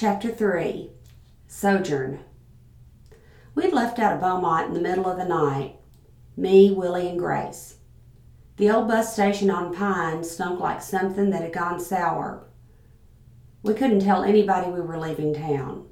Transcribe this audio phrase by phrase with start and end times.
[0.00, 0.90] Chapter 3
[1.48, 2.20] Sojourn.
[3.56, 5.80] We'd left out of Beaumont in the middle of the night
[6.36, 7.78] me, Willie, and Grace.
[8.58, 12.46] The old bus station on Pine stunk like something that had gone sour.
[13.64, 15.88] We couldn't tell anybody we were leaving town.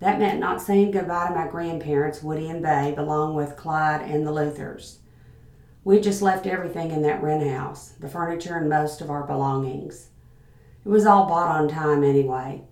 [0.00, 4.26] That meant not saying goodbye to my grandparents, Woody and Babe, along with Clyde and
[4.26, 4.98] the Luthers.
[5.84, 10.10] We just left everything in that rent house, the furniture and most of our belongings.
[10.84, 12.66] It was all bought on time anyway.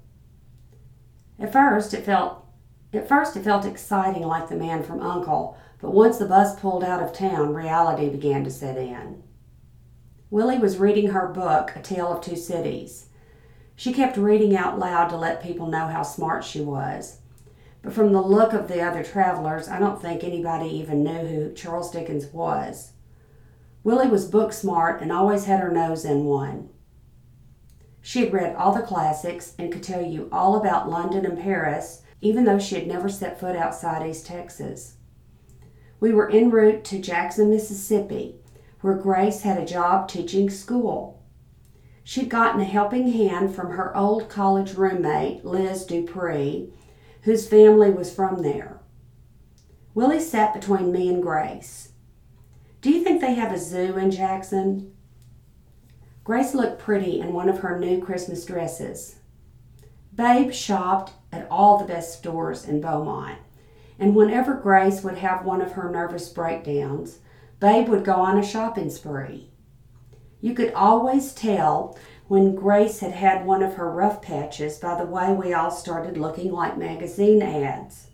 [1.39, 2.45] At first, it felt
[2.93, 6.83] at first it felt exciting like the man from Uncle, but once the bus pulled
[6.83, 9.23] out of town, reality began to set in.
[10.31, 13.07] Willie was reading her book, A Tale of Two Cities.
[13.77, 17.19] She kept reading out loud to let people know how smart she was.
[17.83, 21.55] But from the look of the other travelers, I don't think anybody even knew who
[21.55, 22.93] Charles Dickens was.
[23.85, 26.71] Willie was book smart and always had her nose in one.
[28.01, 32.03] She had read all the classics and could tell you all about London and Paris,
[32.21, 34.97] even though she had never set foot outside East Texas.
[36.01, 38.37] We were en route to Jackson, Mississippi,
[38.81, 41.23] where Grace had a job teaching school.
[42.05, 46.73] She'd gotten a helping hand from her old college roommate, Liz Dupree,
[47.23, 48.81] whose family was from there.
[49.95, 51.93] Willie sat between me and Grace.
[52.81, 54.95] Do you think they have a zoo in Jackson?
[56.29, 59.17] Grace looked pretty in one of her new Christmas dresses.
[60.15, 63.39] Babe shopped at all the best stores in Beaumont,
[63.99, 67.21] and whenever Grace would have one of her nervous breakdowns,
[67.61, 69.49] Babe would go on a shopping spree.
[70.43, 75.11] You could always tell when Grace had had one of her rough patches by the
[75.11, 78.09] way we all started looking like magazine ads.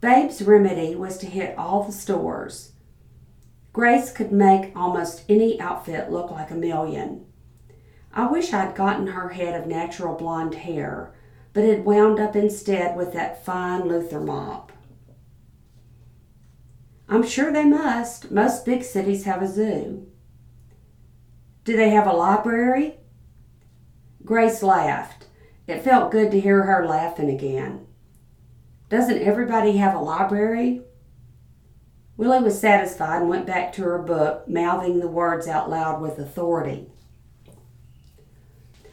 [0.00, 2.71] Babe's remedy was to hit all the stores
[3.72, 7.24] Grace could make almost any outfit look like a million.
[8.12, 11.14] I wish I'd gotten her head of natural blonde hair,
[11.54, 14.72] but it wound up instead with that fine Luther mop.
[17.08, 18.30] I'm sure they must.
[18.30, 20.06] Most big cities have a zoo.
[21.64, 22.96] Do they have a library?
[24.24, 25.26] Grace laughed.
[25.66, 27.86] It felt good to hear her laughing again.
[28.88, 30.82] Doesn't everybody have a library?
[32.16, 36.18] Willie was satisfied and went back to her book, mouthing the words out loud with
[36.18, 36.88] authority.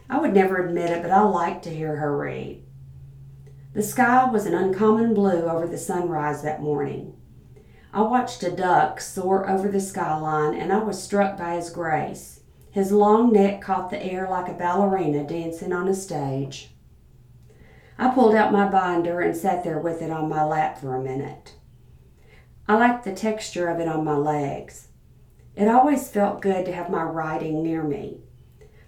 [0.09, 2.63] I would never admit it, but I liked to hear her read.
[3.73, 7.15] The sky was an uncommon blue over the sunrise that morning.
[7.93, 12.41] I watched a duck soar over the skyline and I was struck by his grace.
[12.71, 16.71] His long neck caught the air like a ballerina dancing on a stage.
[17.97, 21.03] I pulled out my binder and sat there with it on my lap for a
[21.03, 21.53] minute.
[22.69, 24.89] I liked the texture of it on my legs.
[25.55, 28.21] It always felt good to have my writing near me.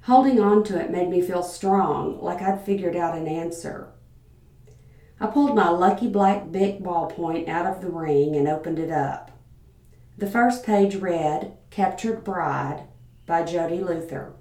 [0.03, 3.92] Holding on to it made me feel strong, like I'd figured out an answer.
[5.19, 9.31] I pulled my lucky black Bic ballpoint out of the ring and opened it up.
[10.16, 12.84] The first page read, Captured Bride
[13.25, 14.34] by Jody Luther.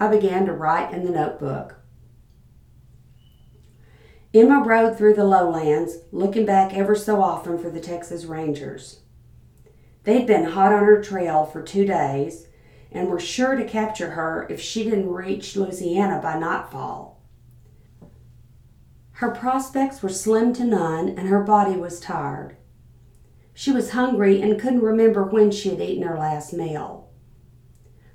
[0.00, 1.76] I began to write in the notebook.
[4.38, 9.00] Emma rode through the lowlands, looking back ever so often for the Texas Rangers.
[10.04, 12.46] They'd been hot on her trail for two days
[12.92, 17.22] and were sure to capture her if she didn't reach Louisiana by nightfall.
[19.12, 22.58] Her prospects were slim to none, and her body was tired.
[23.54, 27.08] She was hungry and couldn't remember when she had eaten her last meal.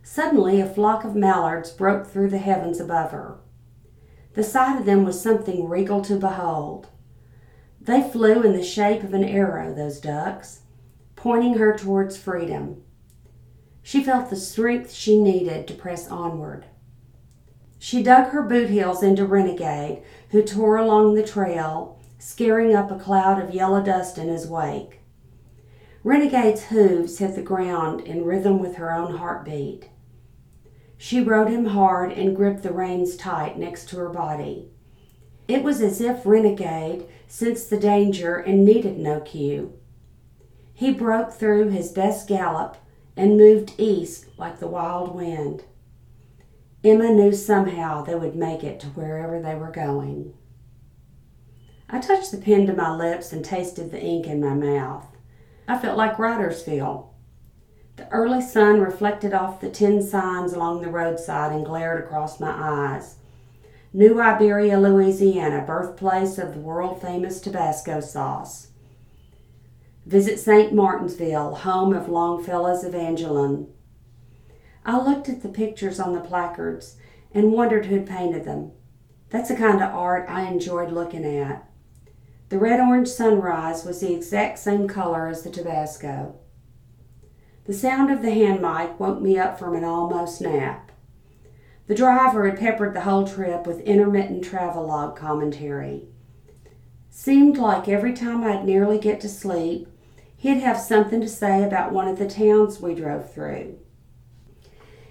[0.04, 3.40] Suddenly, a flock of mallards broke through the heavens above her.
[4.34, 6.88] The sight of them was something regal to behold.
[7.82, 10.62] They flew in the shape of an arrow, those ducks,
[11.16, 12.84] pointing her towards freedom.
[13.84, 16.66] She felt the strength she needed to press onward.
[17.80, 23.00] She dug her boot heels into Renegade, who tore along the trail, scaring up a
[23.00, 25.00] cloud of yellow dust in his wake.
[26.04, 29.90] Renegade's hooves hit the ground in rhythm with her own heartbeat.
[31.04, 34.70] She rode him hard and gripped the reins tight next to her body.
[35.48, 39.74] It was as if Renegade sensed the danger and needed no cue.
[40.76, 42.78] He broke through his best gallop
[43.18, 45.64] and moved east like the wild wind.
[46.84, 50.36] Emma knew somehow they would make it to wherever they were going.
[51.90, 55.08] I touched the pen to my lips and tasted the ink in my mouth.
[55.68, 57.11] I felt like writers feel
[58.02, 62.50] the early sun reflected off the tin signs along the roadside and glared across my
[62.50, 63.18] eyes.
[63.94, 68.70] New Iberia, Louisiana, birthplace of the world famous Tabasco sauce.
[70.08, 70.74] Visit St.
[70.74, 73.68] Martinville, home of Longfellow's Evangeline.
[74.84, 76.96] I looked at the pictures on the placards
[77.32, 78.72] and wondered who'd painted them.
[79.30, 81.70] That's the kind of art I enjoyed looking at.
[82.50, 86.41] The red orange sunrise was the exact same color as the Tabasco.
[87.72, 90.92] The sound of the hand mic woke me up from an almost nap.
[91.88, 96.10] The driver had peppered the whole trip with intermittent travelogue commentary.
[97.10, 99.88] Seemed like every time I'd nearly get to sleep,
[100.36, 103.80] he'd have something to say about one of the towns we drove through.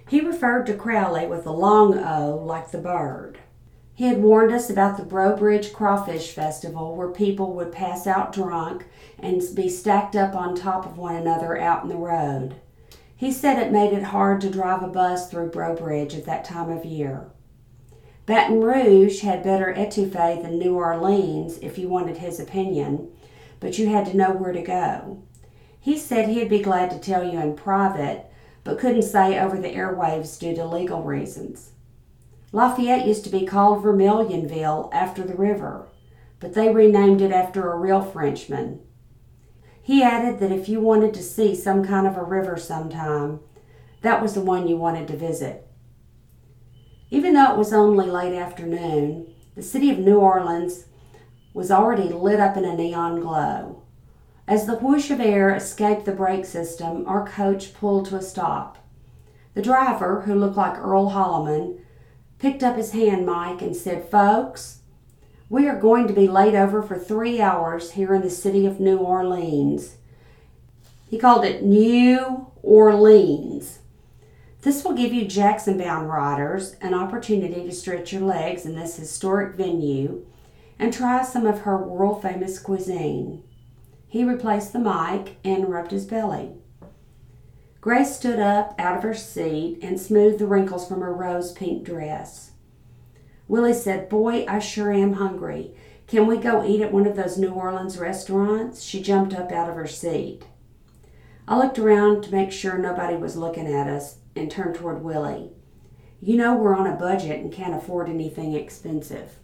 [0.07, 3.39] He referred to Crowley with a long O like the bird.
[4.01, 8.33] He had warned us about the Breaux Bridge Crawfish Festival, where people would pass out
[8.33, 8.87] drunk
[9.19, 12.55] and be stacked up on top of one another out in the road.
[13.15, 16.43] He said it made it hard to drive a bus through Breaux Bridge at that
[16.43, 17.29] time of year.
[18.25, 23.11] Baton Rouge had better etouffee than New Orleans, if you wanted his opinion,
[23.59, 25.21] but you had to know where to go.
[25.79, 28.25] He said he'd be glad to tell you in private,
[28.63, 31.73] but couldn't say over the airwaves due to legal reasons.
[32.53, 35.87] Lafayette used to be called Vermilionville after the river,
[36.39, 38.81] but they renamed it after a real Frenchman.
[39.81, 43.39] He added that if you wanted to see some kind of a river sometime,
[44.01, 45.67] that was the one you wanted to visit.
[47.09, 50.85] Even though it was only late afternoon, the city of New Orleans
[51.53, 53.83] was already lit up in a neon glow.
[54.47, 58.77] As the whoosh of air escaped the brake system, our coach pulled to a stop.
[59.53, 61.80] The driver, who looked like Earl Holliman,
[62.41, 64.79] picked up his hand mic and said, Folks,
[65.47, 68.79] we are going to be laid over for three hours here in the city of
[68.79, 69.97] New Orleans.
[71.07, 73.79] He called it New Orleans.
[74.63, 78.95] This will give you Jackson bound riders an opportunity to stretch your legs in this
[78.95, 80.25] historic venue
[80.79, 83.43] and try some of her world famous cuisine.
[84.07, 86.53] He replaced the mic and rubbed his belly.
[87.81, 91.83] Grace stood up out of her seat and smoothed the wrinkles from her rose pink
[91.83, 92.51] dress.
[93.47, 95.73] Willie said, Boy, I sure am hungry.
[96.05, 98.83] Can we go eat at one of those New Orleans restaurants?
[98.83, 100.43] She jumped up out of her seat.
[101.47, 105.49] I looked around to make sure nobody was looking at us and turned toward Willie.
[106.19, 109.39] You know we're on a budget and can't afford anything expensive.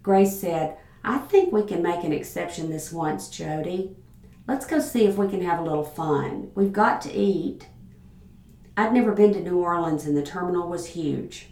[0.00, 3.96] Grace said, I think we can make an exception this once, Jody.
[4.48, 6.52] Let's go see if we can have a little fun.
[6.54, 7.66] We've got to eat.
[8.76, 11.48] I'd never been to New Orleans and the terminal was huge.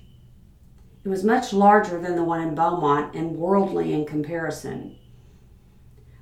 [1.05, 4.97] It was much larger than the one in Beaumont and worldly in comparison.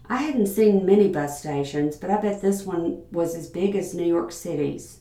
[0.08, 3.94] I hadn't seen many bus stations, but I bet this one was as big as
[3.94, 5.00] New York City's.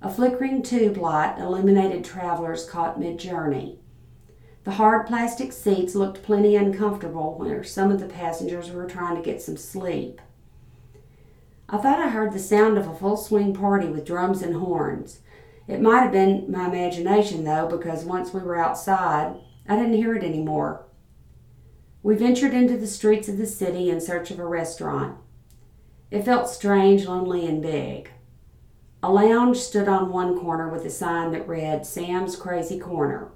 [0.00, 3.80] A flickering tube light illuminated travelers caught mid journey.
[4.62, 9.22] The hard plastic seats looked plenty uncomfortable where some of the passengers were trying to
[9.22, 10.20] get some sleep.
[11.74, 15.22] I thought I heard the sound of a full swing party with drums and horns.
[15.66, 19.34] It might have been my imagination, though, because once we were outside,
[19.68, 20.86] I didn't hear it anymore.
[22.00, 25.18] We ventured into the streets of the city in search of a restaurant.
[26.12, 28.08] It felt strange, lonely, and big.
[29.02, 33.32] A lounge stood on one corner with a sign that read Sam's Crazy Corner.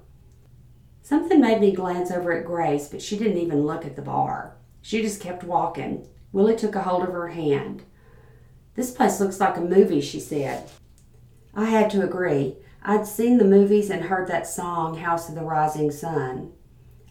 [1.01, 4.55] Something made me glance over at Grace, but she didn't even look at the bar.
[4.81, 6.07] She just kept walking.
[6.31, 7.83] Willie took a hold of her hand.
[8.75, 10.69] This place looks like a movie, she said.
[11.53, 12.55] I had to agree.
[12.83, 16.53] I'd seen the movies and heard that song, House of the Rising Sun.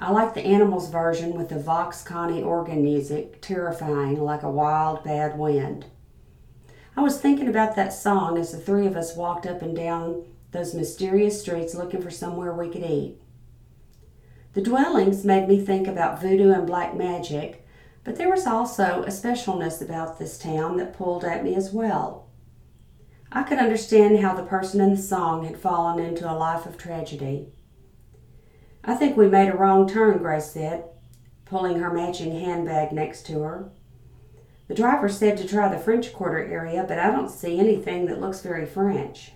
[0.01, 5.03] I liked the Animals version with the Vox Connie organ music, terrifying like a wild,
[5.03, 5.87] bad wind.
[6.97, 10.25] I was thinking about that song as the three of us walked up and down
[10.53, 13.21] those mysterious streets looking for somewhere we could eat.
[14.55, 17.67] The dwellings made me think about voodoo and black magic,
[18.09, 22.31] but there was also a specialness about this town that pulled at me as well.
[23.31, 26.79] I could understand how the person in the song had fallen into a life of
[26.79, 27.49] tragedy.
[28.83, 30.85] I think we made a wrong turn, Grace said,
[31.45, 33.73] pulling her matching handbag next to her.
[34.69, 38.23] The driver said to try the French Quarter area, but I don't see anything that
[38.23, 39.33] looks very French.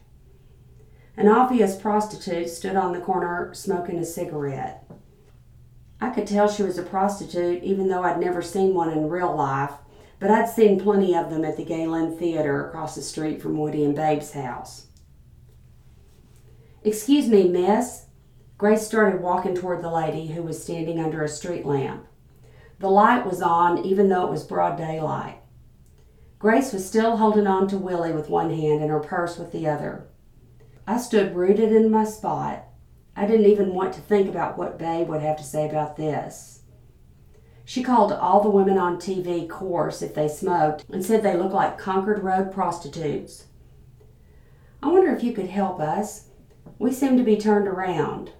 [1.14, 4.90] An obvious prostitute stood on the corner smoking a cigarette.
[6.02, 9.36] I could tell she was a prostitute even though I'd never seen one in real
[9.36, 9.70] life,
[10.18, 13.84] but I'd seen plenty of them at the Galen Theater across the street from Woody
[13.84, 14.88] and Babe's house.
[16.82, 18.06] Excuse me, miss.
[18.58, 22.04] Grace started walking toward the lady who was standing under a street lamp.
[22.80, 25.38] The light was on even though it was broad daylight.
[26.40, 29.68] Grace was still holding on to Willie with one hand and her purse with the
[29.68, 30.08] other.
[30.84, 32.66] I stood rooted in my spot,
[33.14, 36.62] I didn't even want to think about what Babe would have to say about this.
[37.64, 41.54] She called all the women on TV coarse if they smoked and said they looked
[41.54, 43.46] like Concord Road prostitutes.
[44.82, 46.28] I wonder if you could help us.
[46.78, 48.32] We seem to be turned around.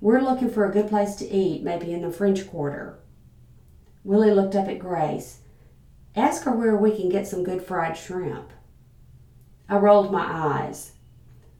[0.00, 2.98] We're looking for a good place to eat, maybe in the French Quarter.
[4.02, 5.40] Willie looked up at Grace.
[6.16, 8.50] Ask her where we can get some good fried shrimp.
[9.68, 10.91] I rolled my eyes.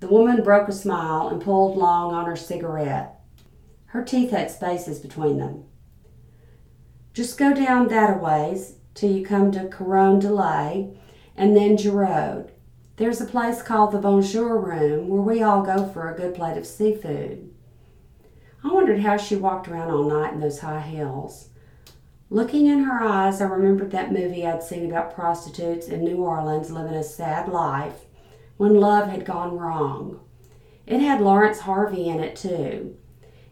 [0.03, 3.21] The woman broke a smile and pulled long on her cigarette.
[3.87, 5.63] Her teeth had spaces between them.
[7.15, 10.97] Just go down that a ways till you come to Carondelet
[11.37, 12.51] and then Girod.
[12.97, 16.57] There's a place called the Bonjour Room where we all go for a good plate
[16.57, 17.55] of seafood.
[18.65, 21.51] I wondered how she walked around all night in those high heels.
[22.29, 26.73] Looking in her eyes, I remembered that movie I'd seen about prostitutes in New Orleans
[26.73, 28.07] living a sad life
[28.63, 30.21] when love had gone wrong.
[30.87, 32.97] It had Laurence Harvey in it, too,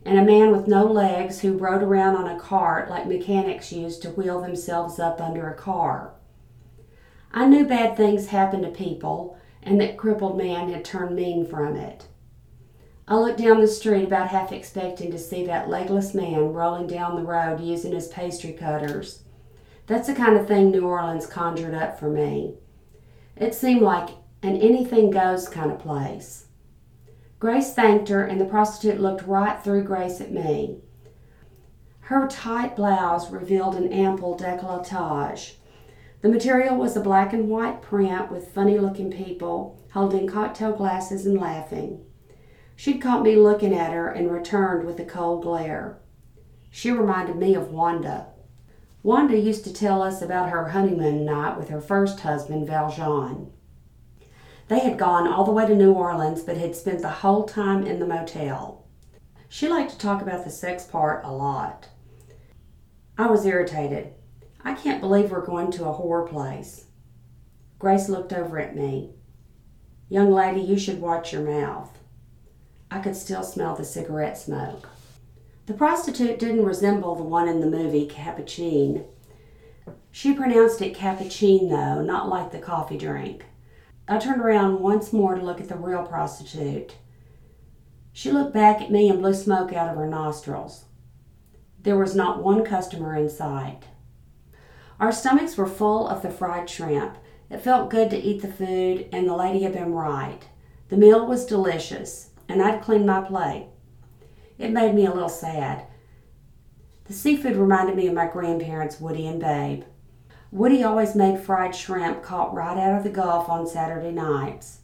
[0.04, 4.02] and a man with no legs who rode around on a cart like mechanics used
[4.02, 6.14] to wheel themselves up under a car.
[7.32, 11.74] I knew bad things happened to people and that crippled man had turned mean from
[11.74, 12.06] it.
[13.08, 17.16] I looked down the street about half expecting to see that legless man rolling down
[17.16, 19.24] the road using his pastry cutters.
[19.88, 22.54] That's the kind of thing New Orleans conjured up for me.
[23.34, 24.10] It seemed like
[24.42, 26.46] an anything goes kind of place.
[27.38, 30.78] Grace thanked her, and the prostitute looked right through Grace at me.
[32.00, 35.54] Her tight blouse revealed an ample décolletage.
[36.22, 41.24] The material was a black and white print with funny looking people holding cocktail glasses
[41.24, 42.04] and laughing.
[42.76, 45.98] She'd caught me looking at her and returned with a cold glare.
[46.70, 48.28] She reminded me of Wanda.
[49.02, 53.50] Wanda used to tell us about her honeymoon night with her first husband, Valjean.
[54.70, 57.84] They had gone all the way to New Orleans but had spent the whole time
[57.84, 58.86] in the motel.
[59.48, 61.88] She liked to talk about the sex part a lot.
[63.18, 64.14] I was irritated.
[64.62, 66.84] I can't believe we're going to a whore place.
[67.80, 69.10] Grace looked over at me.
[70.08, 71.98] Young lady, you should watch your mouth.
[72.92, 74.88] I could still smell the cigarette smoke.
[75.66, 79.04] The prostitute didn't resemble the one in the movie Capucine.
[80.12, 83.46] She pronounced it though, not like the coffee drink.
[84.10, 86.96] I turned around once more to look at the real prostitute.
[88.12, 90.86] She looked back at me and blew smoke out of her nostrils.
[91.82, 93.82] There was not one customer in sight.
[94.98, 97.18] Our stomachs were full of the fried shrimp.
[97.50, 100.40] It felt good to eat the food, and the lady had been right.
[100.88, 103.68] The meal was delicious, and I'd cleaned my plate.
[104.58, 105.84] It made me a little sad.
[107.04, 109.84] The seafood reminded me of my grandparents, Woody and Babe.
[110.52, 114.80] Woody always made fried shrimp caught right out of the Gulf on Saturday nights.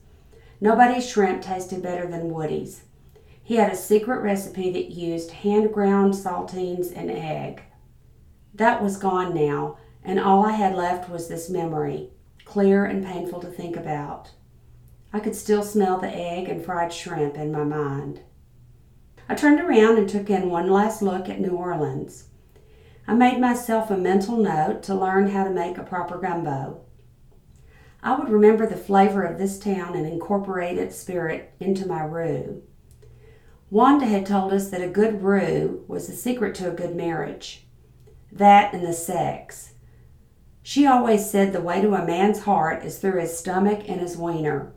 [0.61, 2.82] Nobody's shrimp tasted better than Woody's.
[3.42, 7.62] He had a secret recipe that used hand ground saltines and egg.
[8.54, 12.11] That was gone now, and all I had left was this memory,
[12.44, 14.30] clear and painful to think about.
[15.12, 18.20] I could still smell the egg and fried shrimp in my mind.
[19.28, 22.28] I turned around and took in one last look at New Orleans.
[23.08, 26.80] I made myself a mental note to learn how to make a proper gumbo.
[28.02, 32.62] I would remember the flavor of this town and incorporate its spirit into my roux.
[33.70, 37.66] Wanda had told us that a good roux was the secret to a good marriage.
[38.32, 39.75] That and the sex.
[40.62, 44.16] She always said the way to a man's heart is through his stomach and his
[44.16, 44.72] wiener.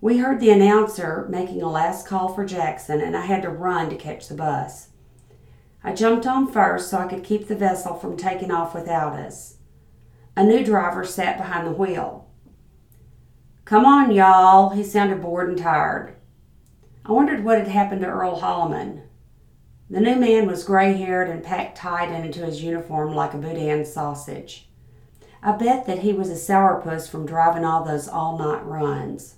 [0.00, 3.90] We heard the announcer making a last call for Jackson, and I had to run
[3.90, 4.88] to catch the bus.
[5.84, 9.56] I jumped on first so I could keep the vessel from taking off without us.
[10.36, 12.30] A new driver sat behind the wheel.
[13.64, 14.70] Come on, y'all.
[14.70, 16.16] He sounded bored and tired.
[17.04, 19.02] I wondered what had happened to Earl Holliman.
[19.90, 23.84] The new man was gray haired and packed tight into his uniform like a boudin
[23.84, 24.68] sausage.
[25.42, 29.36] I bet that he was a sourpuss from driving all those all night runs.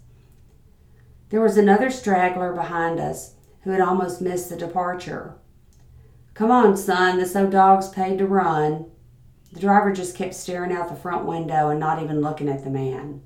[1.31, 5.39] There was another straggler behind us who had almost missed the departure.
[6.35, 8.91] Come on, son, this old dog's paid to run.
[9.53, 12.71] The driver just kept staring out the front window and not even looking at the
[12.71, 13.23] man.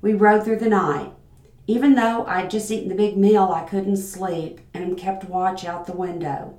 [0.00, 1.12] We rode through the night.
[1.68, 5.86] Even though I'd just eaten the big meal, I couldn't sleep and kept watch out
[5.86, 6.58] the window.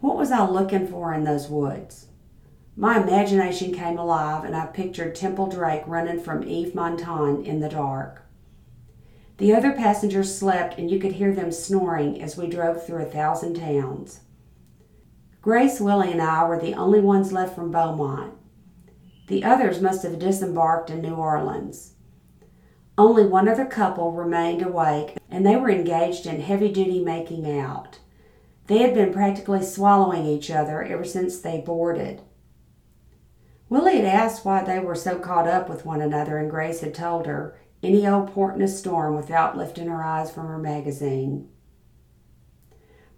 [0.00, 2.08] What was I looking for in those woods?
[2.76, 7.68] My imagination came alive, and I pictured Temple Drake running from Yves Montand in the
[7.68, 8.23] dark.
[9.38, 13.06] The other passengers slept, and you could hear them snoring as we drove through a
[13.06, 14.20] thousand towns.
[15.42, 18.34] Grace, Willie, and I were the only ones left from Beaumont.
[19.26, 21.94] The others must have disembarked in New Orleans.
[22.96, 27.98] Only one other couple remained awake, and they were engaged in heavy duty making out.
[28.68, 32.22] They had been practically swallowing each other ever since they boarded.
[33.68, 36.94] Willie had asked why they were so caught up with one another, and Grace had
[36.94, 41.48] told her, any old port in a storm without lifting her eyes from her magazine.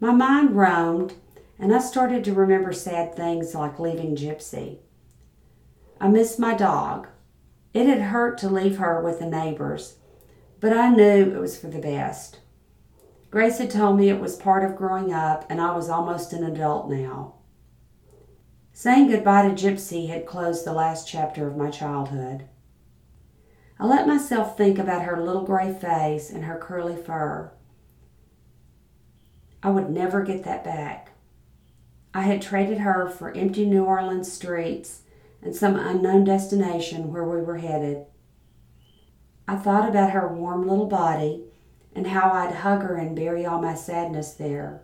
[0.01, 1.15] My mind roamed,
[1.59, 4.79] and I started to remember sad things like leaving Gypsy.
[6.01, 7.09] I missed my dog.
[7.73, 9.97] It had hurt to leave her with the neighbors,
[10.61, 12.41] but I knew it was for the best.
[13.31, 16.45] Grace had told me it was part of growing up, and I was almost an
[16.45, 17.35] adult now.
[18.73, 22.49] Saying goodbye to Gypsy had closed the last chapter of my childhood.
[23.79, 27.53] I let myself think about her little gray face and her curly fur.
[29.63, 31.13] I would never get that back.
[32.15, 35.03] I had traded her for empty New Orleans streets
[35.43, 38.07] and some unknown destination where we were headed.
[39.47, 41.45] I thought about her warm little body
[41.95, 44.83] and how I'd hug her and bury all my sadness there.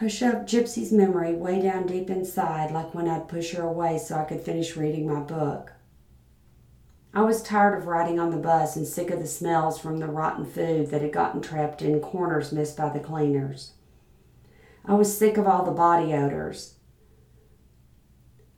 [0.00, 4.16] I shoved Gypsy's memory way down deep inside, like when I'd push her away so
[4.16, 5.72] I could finish reading my book.
[7.14, 10.06] I was tired of riding on the bus and sick of the smells from the
[10.06, 13.72] rotten food that had gotten trapped in corners missed by the cleaners.
[14.84, 16.76] I was sick of all the body odors.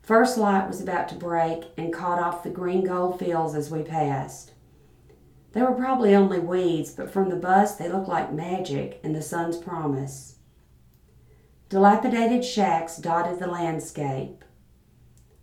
[0.02, 3.82] First light was about to break and caught off the green gold fields as we
[3.82, 4.52] passed.
[5.52, 9.22] They were probably only weeds, but from the bus they looked like magic and the
[9.22, 10.36] sun's promise.
[11.70, 14.44] Dilapidated shacks dotted the landscape.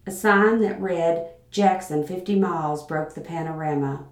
[0.06, 4.06] A sign that read Jackson 50 miles broke the panorama.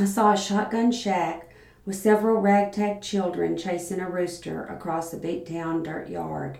[0.00, 1.48] I saw a shotgun shack
[1.86, 6.58] with several ragtag children chasing a rooster across a beat down dirt yard.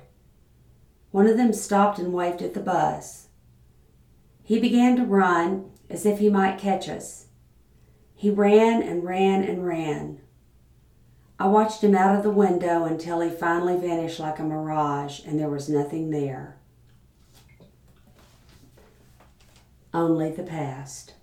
[1.10, 3.28] One of them stopped and waved at the bus.
[4.44, 7.26] He began to run as if he might catch us.
[8.14, 10.20] He ran and ran and ran.
[11.36, 15.38] I watched him out of the window until he finally vanished like a mirage and
[15.38, 16.57] there was nothing there.
[19.98, 21.17] Only the past.